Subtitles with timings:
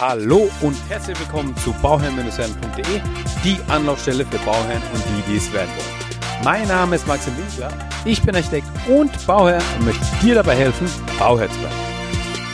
[0.00, 3.00] Hallo und herzlich willkommen zu bauherrn-werden.de,
[3.42, 6.44] die Anlaufstelle für Bauherren und die, die es werden wollen.
[6.44, 10.88] Mein Name ist Maxim Winkler, ich bin Architekt und Bauherr und möchte dir dabei helfen,
[11.18, 11.74] Bauherr zu werden.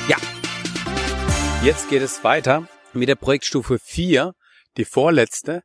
[0.08, 0.16] Ja,
[1.62, 4.32] jetzt geht es weiter mit der Projektstufe 4,
[4.78, 5.64] die vorletzte,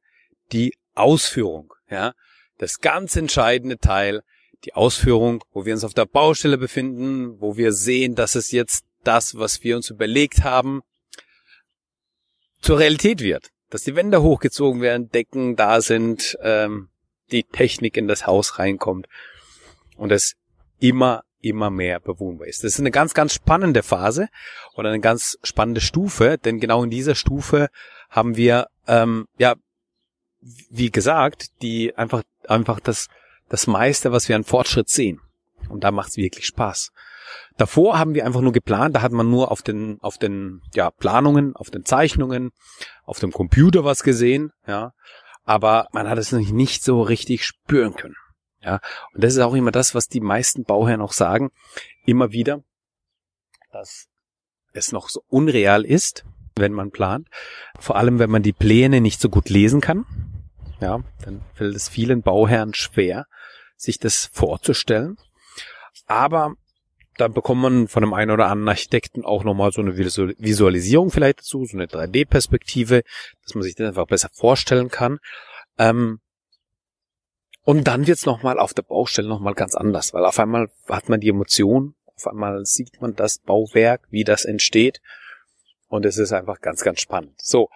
[0.52, 1.74] die Ausführung.
[1.90, 2.12] Ja,
[2.58, 4.20] das ganz entscheidende Teil,
[4.66, 8.84] die Ausführung, wo wir uns auf der Baustelle befinden, wo wir sehen, dass es jetzt
[9.06, 10.82] das, was wir uns überlegt haben,
[12.62, 13.50] zur Realität wird.
[13.70, 16.90] Dass die Wände hochgezogen werden, Decken da sind, ähm,
[17.32, 19.08] die Technik in das Haus reinkommt
[19.96, 20.36] und es
[20.80, 22.64] immer, immer mehr bewohnbar ist.
[22.64, 24.28] Das ist eine ganz, ganz spannende Phase
[24.76, 27.70] oder eine ganz spannende Stufe, denn genau in dieser Stufe
[28.10, 29.56] haben wir, ähm, ja,
[30.42, 33.08] wie gesagt, die einfach, einfach das,
[33.50, 35.20] das meiste, was wir an Fortschritt sehen.
[35.68, 36.92] Und da macht es wirklich Spaß.
[37.58, 40.92] Davor haben wir einfach nur geplant, da hat man nur auf den, auf den, ja,
[40.92, 42.52] Planungen, auf den Zeichnungen,
[43.04, 44.92] auf dem Computer was gesehen, ja.
[45.44, 48.16] Aber man hat es nicht so richtig spüren können.
[48.62, 48.80] Ja.
[49.14, 51.50] Und das ist auch immer das, was die meisten Bauherren auch sagen.
[52.06, 52.62] Immer wieder,
[53.72, 54.08] dass
[54.74, 56.26] es noch so unreal ist,
[56.56, 57.28] wenn man plant.
[57.80, 60.06] Vor allem, wenn man die Pläne nicht so gut lesen kann.
[60.82, 63.26] Ja, dann fällt es vielen Bauherren schwer,
[63.76, 65.18] sich das vorzustellen.
[66.06, 66.54] Aber
[67.20, 71.40] da bekommt man von dem einen oder anderen Architekten auch nochmal so eine Visualisierung vielleicht
[71.40, 73.04] dazu, so eine 3D-Perspektive,
[73.44, 75.20] dass man sich das einfach besser vorstellen kann.
[75.78, 76.20] Ähm,
[77.64, 81.20] und dann wird's nochmal auf der Baustelle nochmal ganz anders, weil auf einmal hat man
[81.20, 85.02] die Emotion, auf einmal sieht man das Bauwerk, wie das entsteht.
[85.88, 87.34] Und es ist einfach ganz, ganz spannend.
[87.42, 87.70] So,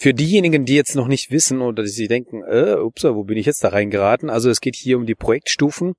[0.00, 3.36] für diejenigen, die jetzt noch nicht wissen oder die sich denken, äh, ups, wo bin
[3.36, 4.30] ich jetzt da reingeraten?
[4.30, 5.94] Also es geht hier um die Projektstufen,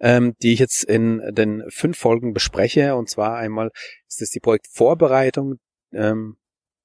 [0.00, 2.94] ähm, die ich jetzt in den fünf Folgen bespreche.
[2.96, 3.70] Und zwar einmal
[4.08, 5.56] ist das die Projektvorbereitung,
[5.92, 6.36] ähm,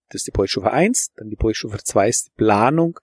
[0.10, 3.00] das ist die Projektstufe eins, dann die Projektstufe zwei ist die Planung.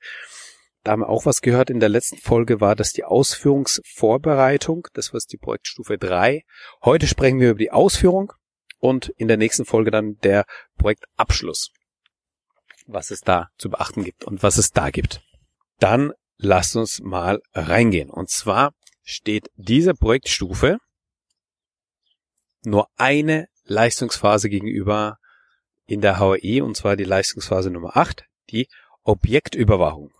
[0.82, 1.70] Da haben wir auch was gehört.
[1.70, 4.88] In der letzten Folge war das die Ausführungsvorbereitung.
[4.92, 6.44] Das war die Projektstufe drei.
[6.82, 8.34] Heute sprechen wir über die Ausführung
[8.78, 10.44] und in der nächsten Folge dann der
[10.76, 11.70] Projektabschluss
[12.86, 15.22] was es da zu beachten gibt und was es da gibt.
[15.78, 18.10] Dann lasst uns mal reingehen.
[18.10, 18.72] Und zwar
[19.02, 20.78] steht diese Projektstufe
[22.62, 25.18] nur eine Leistungsphase gegenüber
[25.86, 28.68] in der HAE, und zwar die Leistungsphase Nummer 8, die
[29.02, 30.12] Objektüberwachung.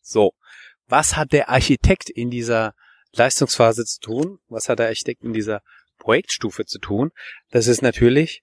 [0.00, 0.32] So,
[0.86, 2.74] was hat der Architekt in dieser
[3.12, 4.38] Leistungsphase zu tun?
[4.48, 5.60] Was hat der Architekt in dieser
[5.98, 7.10] Projektstufe zu tun?
[7.50, 8.42] Das ist natürlich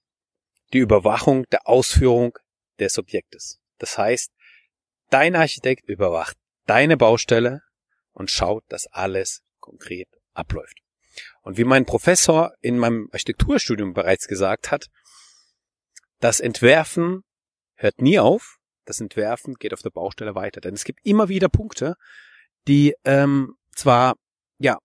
[0.72, 2.38] die Überwachung der Ausführung
[2.79, 3.59] des Objektes.
[3.78, 4.31] Das heißt,
[5.09, 7.63] dein Architekt überwacht deine Baustelle
[8.12, 10.79] und schaut, dass alles konkret abläuft.
[11.41, 14.88] Und wie mein Professor in meinem Architekturstudium bereits gesagt hat,
[16.19, 17.23] das Entwerfen
[17.75, 20.62] hört nie auf, das Entwerfen geht auf der Baustelle weiter.
[20.62, 21.95] Denn es gibt immer wieder Punkte,
[22.68, 24.16] die ähm, zwar
[24.57, 24.78] ja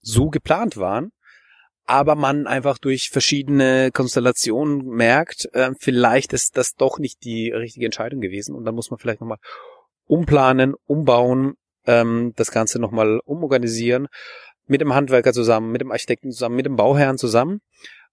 [0.00, 1.10] so geplant waren,
[1.86, 7.86] aber man einfach durch verschiedene Konstellationen merkt, äh, vielleicht ist das doch nicht die richtige
[7.86, 9.38] Entscheidung gewesen und dann muss man vielleicht nochmal
[10.06, 11.54] umplanen, umbauen,
[11.86, 14.08] ähm, das Ganze nochmal umorganisieren,
[14.66, 17.60] mit dem Handwerker zusammen, mit dem Architekten zusammen, mit dem Bauherrn zusammen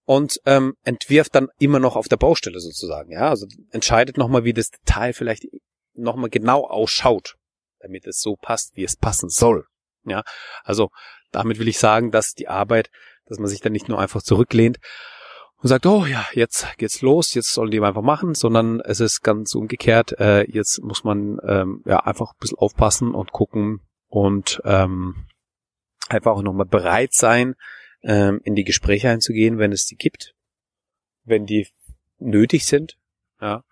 [0.05, 3.11] und ähm, entwirft dann immer noch auf der Baustelle sozusagen.
[3.11, 5.47] Ja, also entscheidet nochmal, wie das Detail vielleicht
[5.93, 7.35] nochmal genau ausschaut,
[7.79, 9.65] damit es so passt, wie es passen soll.
[10.05, 10.23] Ja,
[10.63, 10.89] also
[11.31, 12.89] damit will ich sagen, dass die Arbeit
[13.25, 14.79] dass man sich dann nicht nur einfach zurücklehnt
[15.63, 19.21] und sagt, oh ja, jetzt geht's los, jetzt sollen die einfach machen, sondern es ist
[19.21, 24.61] ganz umgekehrt, äh, jetzt muss man ähm, ja einfach ein bisschen aufpassen und gucken und
[24.65, 25.25] ähm,
[26.09, 27.55] einfach auch nochmal bereit sein,
[28.03, 30.33] ähm, in die Gespräche einzugehen, wenn es die gibt,
[31.23, 31.67] wenn die
[32.19, 32.97] nötig sind,
[33.41, 33.63] ja.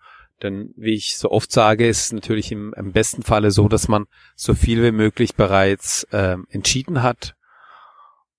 [0.42, 3.86] Denn wie ich so oft sage, ist es natürlich im, im besten Falle so, dass
[3.86, 7.36] man so viel wie möglich bereits ähm, entschieden hat,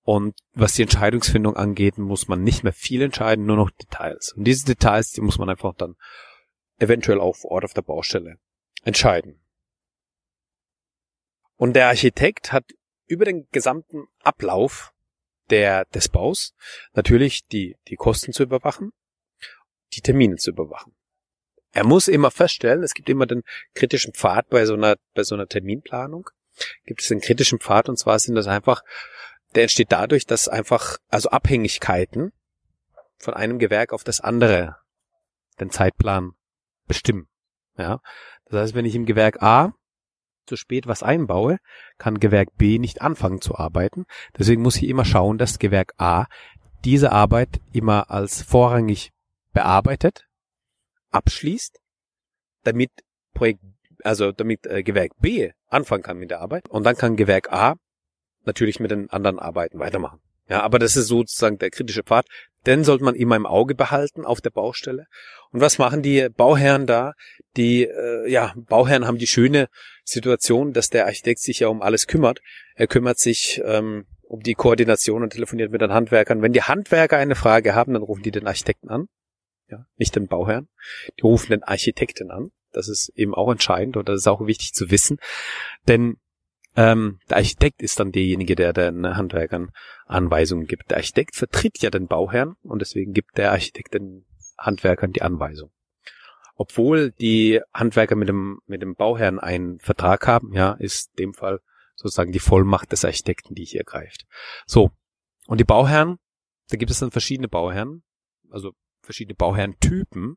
[0.04, 4.34] und was die Entscheidungsfindung angeht, muss man nicht mehr viel entscheiden, nur noch Details.
[4.36, 5.96] Und diese Details, die muss man einfach dann
[6.78, 8.36] eventuell auch vor Ort auf der Baustelle
[8.82, 9.40] entscheiden.
[11.56, 12.64] Und der Architekt hat
[13.06, 14.92] über den gesamten Ablauf
[15.48, 16.54] der, des Baus
[16.92, 18.92] natürlich die, die Kosten zu überwachen,
[19.94, 20.94] die Termine zu überwachen.
[21.72, 23.42] Er muss immer feststellen, es gibt immer den
[23.74, 26.28] kritischen Pfad bei so einer, bei so einer Terminplanung.
[26.84, 28.82] Gibt es den kritischen Pfad und zwar sind das einfach
[29.54, 32.32] der entsteht dadurch, dass einfach, also Abhängigkeiten
[33.18, 34.76] von einem Gewerk auf das andere
[35.60, 36.32] den Zeitplan
[36.86, 37.28] bestimmen.
[37.76, 38.00] Ja.
[38.46, 39.72] Das heißt, wenn ich im Gewerk A
[40.46, 41.58] zu spät was einbaue,
[41.98, 44.04] kann Gewerk B nicht anfangen zu arbeiten.
[44.36, 46.26] Deswegen muss ich immer schauen, dass Gewerk A
[46.84, 49.12] diese Arbeit immer als vorrangig
[49.52, 50.26] bearbeitet,
[51.10, 51.80] abschließt,
[52.64, 52.90] damit
[53.32, 53.60] Projekt,
[54.02, 57.76] also damit äh, Gewerk B anfangen kann mit der Arbeit und dann kann Gewerk A
[58.46, 60.20] natürlich mit den anderen Arbeiten weitermachen.
[60.48, 62.26] Ja, aber das ist sozusagen der kritische Pfad.
[62.66, 65.06] Den sollte man immer im Auge behalten auf der Baustelle.
[65.52, 67.14] Und was machen die Bauherren da?
[67.56, 69.68] Die äh, ja, Bauherren haben die schöne
[70.04, 72.40] Situation, dass der Architekt sich ja um alles kümmert.
[72.74, 76.42] Er kümmert sich ähm, um die Koordination und telefoniert mit den Handwerkern.
[76.42, 79.08] Wenn die Handwerker eine Frage haben, dann rufen die den Architekten an.
[79.70, 80.68] Ja, nicht den Bauherrn.
[81.18, 82.50] Die rufen den Architekten an.
[82.72, 85.18] Das ist eben auch entscheidend und das ist auch wichtig zu wissen.
[85.88, 86.18] Denn
[86.76, 89.70] ähm, der Architekt ist dann derjenige, der den Handwerkern
[90.06, 90.90] Anweisungen gibt.
[90.90, 94.26] Der Architekt vertritt ja den Bauherrn und deswegen gibt der Architekt den
[94.58, 95.70] Handwerkern die Anweisung.
[96.56, 101.34] Obwohl die Handwerker mit dem, mit dem Bauherrn einen Vertrag haben, ja, ist in dem
[101.34, 101.60] Fall
[101.96, 104.26] sozusagen die Vollmacht des Architekten, die hier greift.
[104.66, 104.90] So.
[105.46, 106.18] Und die Bauherren,
[106.70, 108.02] da gibt es dann verschiedene Bauherren,
[108.50, 108.72] also
[109.02, 110.36] verschiedene Bauherrentypen.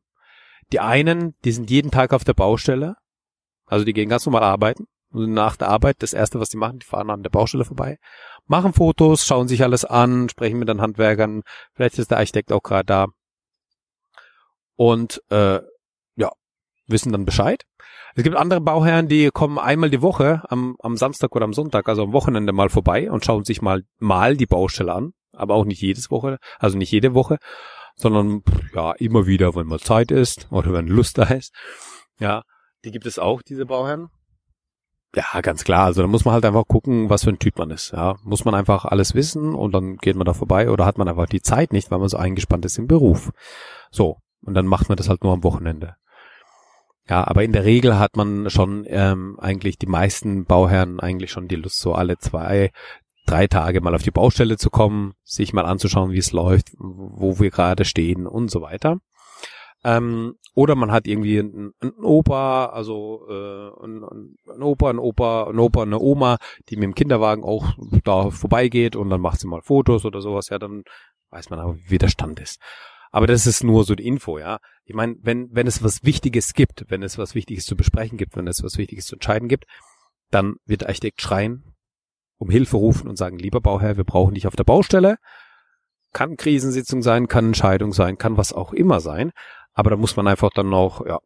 [0.72, 2.96] Die einen, die sind jeden Tag auf der Baustelle,
[3.66, 4.86] also die gehen ganz normal arbeiten.
[5.10, 7.98] Und nach der Arbeit, das erste, was die machen, die fahren an der Baustelle vorbei,
[8.46, 11.42] machen Fotos, schauen sich alles an, sprechen mit den Handwerkern,
[11.74, 13.06] vielleicht ist der Architekt auch gerade da.
[14.76, 15.60] Und äh,
[16.16, 16.30] ja,
[16.86, 17.64] wissen dann Bescheid.
[18.14, 21.88] Es gibt andere Bauherren, die kommen einmal die Woche am, am Samstag oder am Sonntag,
[21.88, 25.64] also am Wochenende mal vorbei und schauen sich mal mal die Baustelle an, aber auch
[25.64, 27.38] nicht jedes Woche, also nicht jede Woche,
[27.96, 28.42] sondern
[28.74, 31.54] ja immer wieder, wenn mal Zeit ist oder wenn Lust da ist.
[32.18, 32.42] Ja,
[32.84, 34.08] die gibt es auch, diese Bauherren.
[35.14, 35.86] Ja, ganz klar.
[35.86, 37.92] Also da muss man halt einfach gucken, was für ein Typ man ist.
[37.92, 41.08] Ja, muss man einfach alles wissen und dann geht man da vorbei oder hat man
[41.08, 43.32] einfach die Zeit nicht, weil man so eingespannt ist im Beruf.
[43.90, 44.18] So.
[44.42, 45.96] Und dann macht man das halt nur am Wochenende.
[47.08, 51.48] Ja, aber in der Regel hat man schon ähm, eigentlich die meisten Bauherren eigentlich schon
[51.48, 52.70] die Lust, so alle zwei,
[53.26, 57.38] drei Tage mal auf die Baustelle zu kommen, sich mal anzuschauen, wie es läuft, wo
[57.40, 58.98] wir gerade stehen und so weiter.
[59.84, 65.58] Ähm, oder man hat irgendwie einen, einen Opa, also äh, einen Opa, ein Opa, ein
[65.58, 66.38] Opa, eine Oma,
[66.68, 70.48] die mit dem Kinderwagen auch da vorbeigeht und dann macht sie mal Fotos oder sowas,
[70.48, 70.82] ja, dann
[71.30, 72.60] weiß man aber, wie der Stand ist.
[73.10, 74.58] Aber das ist nur so die Info, ja.
[74.84, 78.36] Ich meine, wenn, wenn es was Wichtiges gibt, wenn es was Wichtiges zu besprechen gibt,
[78.36, 79.64] wenn es was Wichtiges zu entscheiden gibt,
[80.30, 81.74] dann wird der Architekt schreien,
[82.36, 85.18] um Hilfe rufen und sagen, lieber Bauherr, wir brauchen dich auf der Baustelle.
[86.12, 89.32] Kann Krisensitzung sein, kann Entscheidung sein, kann was auch immer sein.
[89.78, 91.20] Aber da muss man einfach dann auch, ja,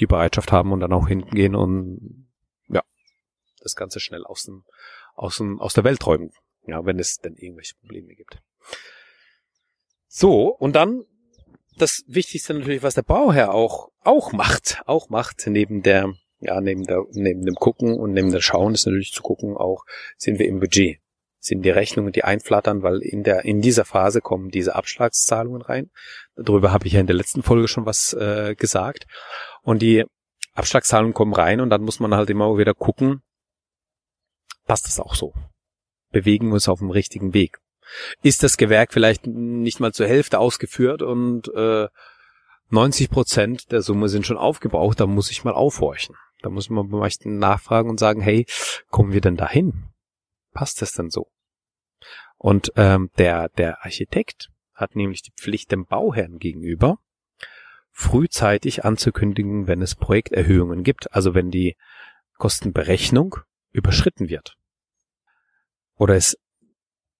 [0.00, 2.28] die Bereitschaft haben und dann auch hinten gehen und,
[2.66, 2.82] ja,
[3.62, 4.64] das Ganze schnell aus dem,
[5.14, 6.32] aus dem, aus der Welt räumen.
[6.66, 8.42] Ja, wenn es denn irgendwelche Probleme gibt.
[10.08, 11.04] So, und dann
[11.76, 16.82] das Wichtigste natürlich, was der Bauherr auch, auch macht, auch macht, neben der, ja, neben
[16.82, 19.84] der, neben dem Gucken und neben der Schauen ist natürlich zu gucken auch,
[20.16, 20.98] sind wir im Budget?
[21.40, 25.90] Sind die Rechnungen, die einflattern, weil in der, in dieser Phase kommen diese Abschlagszahlungen rein.
[26.36, 29.06] Darüber habe ich ja in der letzten Folge schon was äh, gesagt.
[29.62, 30.04] Und die
[30.54, 33.22] Abschlagszahlungen kommen rein und dann muss man halt immer wieder gucken,
[34.66, 35.32] passt das auch so?
[36.10, 37.58] Bewegen wir uns auf dem richtigen Weg?
[38.22, 41.88] ist das Gewerk vielleicht nicht mal zur Hälfte ausgeführt und äh,
[42.70, 46.14] 90 Prozent der Summe sind schon aufgebraucht, da muss ich mal aufhorchen.
[46.42, 48.46] Da muss man Architekten nachfragen und sagen, hey,
[48.90, 49.88] kommen wir denn dahin?
[50.58, 51.30] Passt das denn so?
[52.36, 56.98] Und ähm, der, der Architekt hat nämlich die Pflicht dem Bauherrn gegenüber,
[57.92, 61.76] frühzeitig anzukündigen, wenn es Projekterhöhungen gibt, also wenn die
[62.38, 63.36] Kostenberechnung
[63.70, 64.56] überschritten wird.
[65.94, 66.36] Oder es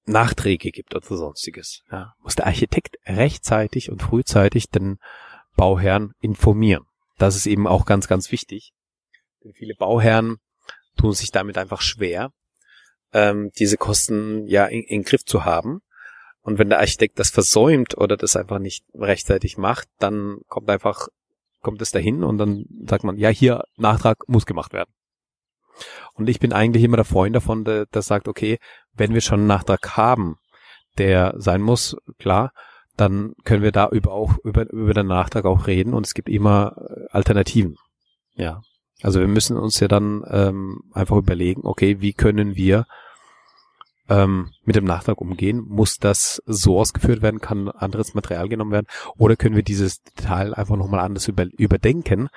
[0.04, 1.84] Nachträge gibt oder sonstiges.
[1.92, 4.98] Ja, muss der Architekt rechtzeitig und frühzeitig den
[5.54, 6.86] Bauherrn informieren.
[7.18, 8.72] Das ist eben auch ganz, ganz wichtig.
[9.44, 10.38] Denn viele Bauherren
[10.96, 12.32] tun sich damit einfach schwer,
[13.12, 15.80] ähm, diese Kosten ja in, in Griff zu haben.
[16.42, 21.08] Und wenn der Architekt das versäumt oder das einfach nicht rechtzeitig macht, dann kommt einfach,
[21.60, 24.90] kommt es dahin und dann sagt man, ja, hier Nachtrag muss gemacht werden.
[26.14, 28.58] Und ich bin eigentlich immer der Freund davon, der, der sagt, okay,
[28.92, 30.36] wenn wir schon einen Nachtrag haben,
[30.96, 32.52] der sein muss, klar,
[32.96, 36.28] dann können wir da über auch über, über den Nachtrag auch reden und es gibt
[36.28, 37.76] immer äh, Alternativen.
[38.34, 38.62] Ja.
[39.02, 42.86] Also wir müssen uns ja dann ähm, einfach überlegen, okay, wie können wir
[44.08, 45.64] ähm, mit dem Nachtrag umgehen?
[45.68, 47.40] Muss das so ausgeführt werden?
[47.40, 48.86] Kann anderes Material genommen werden?
[49.16, 52.28] Oder können wir dieses Detail einfach nochmal anders über, überdenken,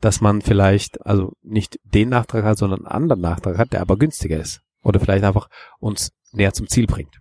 [0.00, 3.96] dass man vielleicht also nicht den Nachtrag hat, sondern einen anderen Nachtrag hat, der aber
[3.96, 4.60] günstiger ist.
[4.82, 5.48] Oder vielleicht einfach
[5.78, 7.20] uns näher zum Ziel bringt.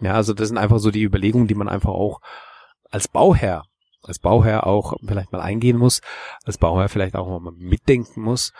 [0.00, 2.20] Ja, also das sind einfach so die Überlegungen, die man einfach auch
[2.90, 3.64] als Bauherr,
[4.06, 6.00] als Bauherr auch vielleicht mal eingehen muss,
[6.44, 8.52] als Bauherr vielleicht auch mal mitdenken muss.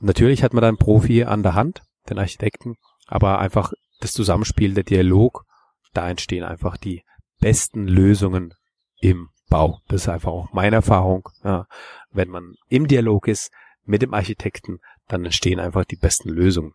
[0.00, 2.76] Natürlich hat man da Profi an der Hand, den Architekten,
[3.06, 5.44] aber einfach das Zusammenspiel, der Dialog,
[5.92, 7.02] da entstehen einfach die
[7.40, 8.54] besten Lösungen
[9.00, 9.80] im Bau.
[9.88, 11.28] Das ist einfach auch meine Erfahrung.
[11.42, 11.66] Ja,
[12.10, 13.50] wenn man im Dialog ist
[13.84, 16.72] mit dem Architekten, dann entstehen einfach die besten Lösungen.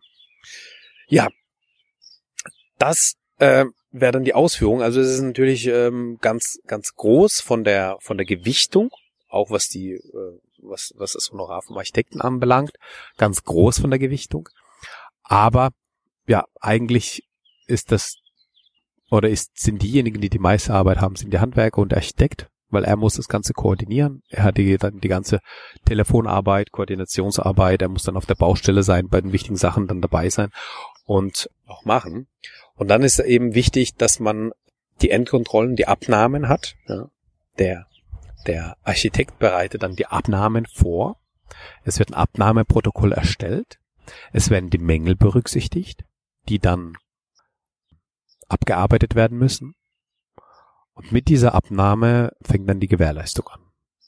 [1.08, 1.28] Ja,
[2.78, 4.82] das äh, wäre dann die Ausführung.
[4.82, 8.90] Also es ist natürlich ähm, ganz ganz groß von der von der Gewichtung,
[9.28, 12.72] auch was die äh, was was das Honorar vom Architekten anbelangt,
[13.16, 14.48] ganz groß von der Gewichtung.
[15.22, 15.70] Aber
[16.26, 17.24] ja, eigentlich
[17.66, 18.16] ist das
[19.10, 22.48] oder ist, sind diejenigen, die die meiste Arbeit haben, sind die Handwerker und der Architekt,
[22.68, 24.22] weil er muss das Ganze koordinieren.
[24.28, 25.40] Er hat die, dann die ganze
[25.84, 30.30] Telefonarbeit, Koordinationsarbeit, er muss dann auf der Baustelle sein, bei den wichtigen Sachen dann dabei
[30.30, 30.52] sein
[31.10, 32.28] und auch machen.
[32.76, 34.52] Und dann ist eben wichtig, dass man
[35.02, 36.76] die Endkontrollen, die Abnahmen hat.
[36.86, 37.10] Ja.
[37.58, 37.88] Der,
[38.46, 41.18] der Architekt bereitet dann die Abnahmen vor.
[41.82, 43.80] Es wird ein Abnahmeprotokoll erstellt.
[44.32, 46.04] Es werden die Mängel berücksichtigt,
[46.48, 46.96] die dann
[48.46, 49.74] abgearbeitet werden müssen.
[50.94, 53.60] Und mit dieser Abnahme fängt dann die Gewährleistung an.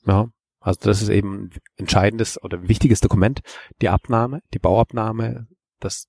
[0.06, 0.28] Ja,
[0.60, 3.40] also das ist eben ein entscheidendes oder wichtiges Dokument,
[3.80, 5.48] die Abnahme, die Bauabnahme.
[5.80, 6.06] Das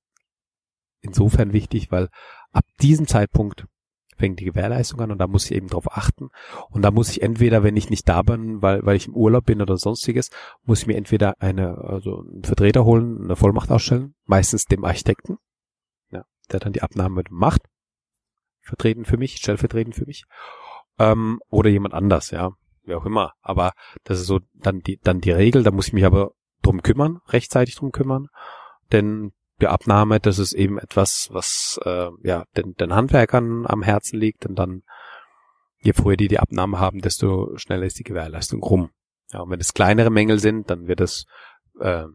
[1.04, 2.10] insofern wichtig, weil
[2.52, 3.66] ab diesem Zeitpunkt
[4.16, 6.30] fängt die Gewährleistung an und da muss ich eben drauf achten.
[6.70, 9.46] Und da muss ich entweder, wenn ich nicht da bin, weil, weil ich im Urlaub
[9.46, 10.30] bin oder sonstiges,
[10.64, 15.38] muss ich mir entweder eine, also einen Vertreter holen, eine Vollmacht ausstellen, meistens dem Architekten,
[16.12, 17.64] ja, der dann die Abnahme macht
[18.64, 20.24] vertreten für mich, stellvertretend für mich,
[20.98, 22.52] ähm, oder jemand anders, ja,
[22.84, 23.34] wie auch immer.
[23.42, 25.64] Aber das ist so dann die dann die Regel.
[25.64, 26.32] Da muss ich mich aber
[26.62, 28.28] drum kümmern, rechtzeitig drum kümmern,
[28.92, 29.34] denn
[29.68, 34.56] Abnahme, das ist eben etwas, was äh, ja den, den Handwerkern am Herzen liegt und
[34.56, 34.84] dann
[35.80, 38.92] je früher die die Abnahme haben, desto schneller ist die Gewährleistung rum.
[39.32, 41.26] Ja, und wenn es kleinere Mängel sind, dann wird es
[41.80, 42.06] äh,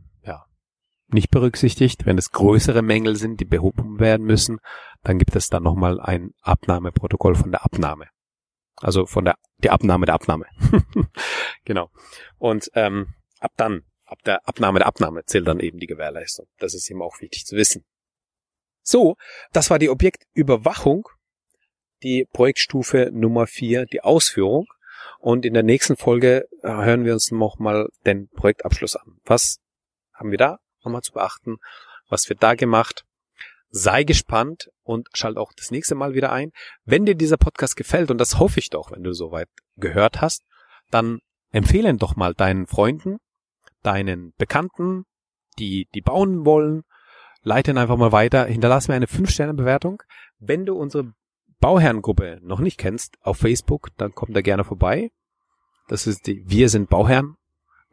[1.09, 2.07] nicht berücksichtigt.
[2.07, 4.59] Wenn es größere Mängel sind, die behoben werden müssen,
[5.03, 8.07] dann gibt es dann nochmal ein Abnahmeprotokoll von der Abnahme.
[8.77, 10.47] Also von der die Abnahme der Abnahme.
[11.65, 11.91] genau.
[12.39, 16.47] Und ähm, ab dann, ab der Abnahme der Abnahme zählt dann eben die Gewährleistung.
[16.59, 17.85] Das ist eben auch wichtig zu wissen.
[18.83, 19.17] So,
[19.53, 21.09] das war die Objektüberwachung,
[22.03, 24.67] die Projektstufe Nummer vier, die Ausführung.
[25.19, 29.19] Und in der nächsten Folge äh, hören wir uns nochmal den Projektabschluss an.
[29.25, 29.59] Was
[30.13, 30.59] haben wir da?
[30.85, 31.57] nochmal zu beachten.
[32.09, 33.05] Was wird da gemacht?
[33.71, 36.53] Sei gespannt und schalt auch das nächste Mal wieder ein.
[36.85, 40.43] Wenn dir dieser Podcast gefällt, und das hoffe ich doch, wenn du soweit gehört hast,
[40.91, 41.19] dann
[41.51, 43.19] empfehle ihn doch mal deinen Freunden,
[43.83, 45.05] deinen Bekannten,
[45.59, 46.83] die, die bauen wollen.
[47.43, 48.47] Leite ihn einfach mal weiter.
[48.47, 50.03] Hinterlass mir eine 5-Sterne-Bewertung.
[50.39, 51.13] Wenn du unsere
[51.61, 55.11] Bauherrengruppe noch nicht kennst auf Facebook, dann komm da gerne vorbei.
[55.89, 57.37] Das ist die Wir sind Bauherren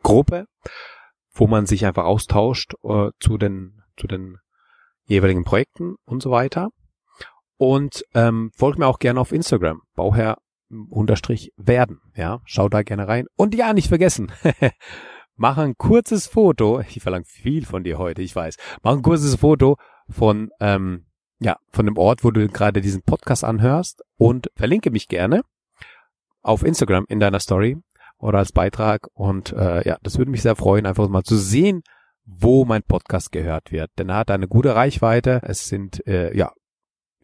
[0.03, 0.47] Gruppe
[1.35, 4.37] wo man sich einfach austauscht äh, zu den zu den
[5.03, 6.69] jeweiligen Projekten und so weiter.
[7.57, 10.37] Und ähm, folgt mir auch gerne auf Instagram, Bauherr
[10.89, 12.01] unterstrich werden.
[12.15, 13.27] Ja, schau da gerne rein.
[13.37, 14.31] Und ja, nicht vergessen.
[15.35, 16.81] mach ein kurzes Foto.
[16.81, 18.57] Ich verlange viel von dir heute, ich weiß.
[18.83, 19.77] Mach ein kurzes Foto
[20.09, 21.05] von ähm,
[21.39, 25.41] ja von dem Ort, wo du gerade diesen Podcast anhörst und verlinke mich gerne
[26.41, 27.77] auf Instagram in deiner Story
[28.17, 29.07] oder als Beitrag.
[29.13, 31.81] Und äh, ja, das würde mich sehr freuen, einfach mal zu sehen,
[32.25, 33.91] wo mein Podcast gehört wird.
[33.97, 35.41] Denn er hat eine gute Reichweite.
[35.43, 36.51] Es sind äh, ja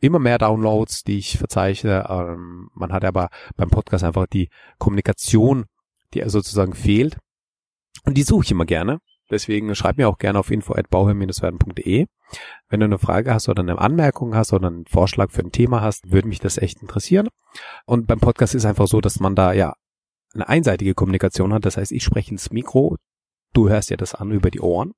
[0.02, 2.08] immer mehr Downloads, die ich verzeichne.
[2.10, 4.50] Ähm, man hat aber beim Podcast einfach die
[4.80, 5.66] Kommunikation,
[6.14, 7.18] die sozusagen fehlt.
[8.06, 9.00] Und die suche ich immer gerne.
[9.30, 12.08] Deswegen schreib mir auch gerne auf info@bauherr-werden.de.
[12.70, 15.82] Wenn du eine Frage hast oder eine Anmerkung hast oder einen Vorschlag für ein Thema
[15.82, 17.30] hast, würde mich das echt interessieren.
[17.86, 19.74] Und beim Podcast ist einfach so, dass man da ja
[20.34, 21.66] eine einseitige Kommunikation hat.
[21.66, 22.98] Das heißt, ich spreche ins Mikro,
[23.54, 24.92] du hörst ja das an über die Ohren,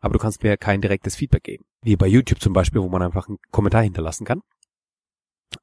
[0.00, 1.64] aber du kannst mir kein direktes Feedback geben.
[1.82, 4.40] Wie bei YouTube zum Beispiel, wo man einfach einen Kommentar hinterlassen kann.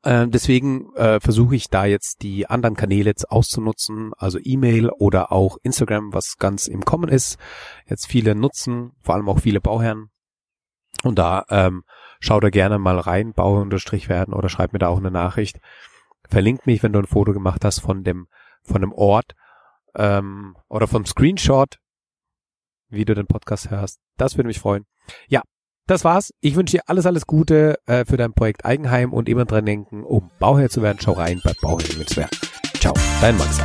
[0.03, 5.31] Äh, deswegen äh, versuche ich da jetzt die anderen Kanäle jetzt auszunutzen, also E-Mail oder
[5.31, 7.37] auch Instagram, was ganz im Kommen ist.
[7.87, 10.09] Jetzt viele nutzen, vor allem auch viele Bauherren.
[11.03, 11.83] Und da ähm,
[12.19, 15.59] schau da gerne mal rein, Bauherr unterstrich werden oder schreib mir da auch eine Nachricht.
[16.27, 18.27] Verlink mich, wenn du ein Foto gemacht hast von dem
[18.63, 19.33] von einem Ort
[19.95, 21.79] ähm, oder vom Screenshot,
[22.89, 23.99] wie du den Podcast hörst.
[24.17, 24.85] Das würde mich freuen.
[25.27, 25.41] Ja,
[25.89, 26.33] das war's.
[26.41, 30.03] Ich wünsche dir alles, alles Gute äh, für dein Projekt Eigenheim und immer dran denken,
[30.03, 32.09] um Bauherr zu werden, schau rein bei Bauherr mit
[32.79, 33.59] Ciao, dein Max.